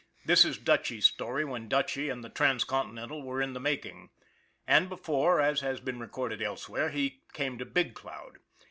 [0.25, 4.09] This is Dutchy's story when Dutchy and the Transcontinental were in the making;
[4.65, 8.39] and before, as has been recorded elsewhere, he came to Big Cloud.